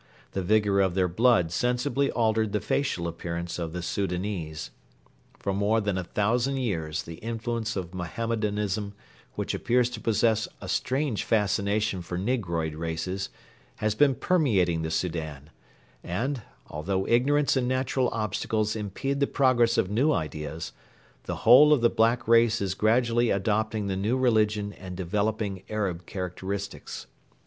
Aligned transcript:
The 0.31 0.41
vigour 0.41 0.79
of 0.81 0.95
their 0.95 1.07
blood 1.07 1.51
sensibly 1.51 2.09
altered 2.09 2.53
the 2.53 2.59
facial 2.59 3.07
appearance 3.07 3.59
of 3.59 3.71
the 3.71 3.83
Soudanese. 3.83 4.71
For 5.37 5.53
more 5.53 5.79
than 5.79 5.95
a 5.95 6.03
thousand 6.03 6.57
years 6.57 7.03
the 7.03 7.17
influence 7.17 7.75
of 7.75 7.93
Mohammedanism, 7.93 8.95
which 9.35 9.53
appears 9.53 9.91
to 9.91 10.01
possess 10.01 10.47
a 10.59 10.67
strange 10.67 11.23
fascination 11.23 12.01
for 12.01 12.17
negroid 12.17 12.73
races, 12.73 13.29
has 13.75 13.93
been 13.93 14.15
permeating 14.15 14.81
the 14.81 14.89
Soudan, 14.89 15.51
and, 16.03 16.41
although 16.67 17.05
ignorance 17.05 17.55
and 17.55 17.67
natural 17.67 18.09
obstacles 18.09 18.75
impede 18.75 19.19
the 19.19 19.27
progress 19.27 19.77
of 19.77 19.91
new 19.91 20.11
ideas, 20.13 20.71
the 21.25 21.35
whole 21.45 21.71
of 21.71 21.81
the 21.81 21.91
black 21.91 22.27
race 22.27 22.59
is 22.59 22.73
gradually 22.73 23.29
adopting 23.29 23.85
the 23.85 23.95
new 23.95 24.17
religion 24.17 24.73
and 24.73 24.97
developing 24.97 25.61
Arab 25.69 26.07
characteristics. 26.07 27.05